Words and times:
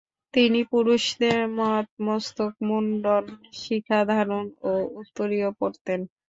তিনি 0.33 0.59
পুরুষদের 0.71 1.39
মত 1.57 1.87
মস্তক 2.07 2.53
মুন্ডন, 2.67 3.23
শিখা 3.55 3.99
ধারণ 4.09 4.45
ও 4.63 4.71
উত্তরীয় 4.99 5.49
পরতেন। 5.59 5.99